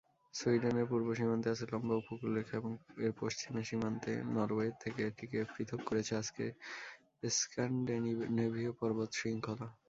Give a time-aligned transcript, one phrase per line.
[0.33, 2.71] সুইডেনের পূর্ব সীমান্তে আছে লম্বা উপকূলরেখা, এবং
[3.05, 6.45] এর পশ্চিম সীমান্তে, নরওয়ে থেকে এটিকে পৃথক করে, আছে
[7.33, 9.67] স্ক্যান্ডিনেভীয় পর্বত শৃঙ্খলা।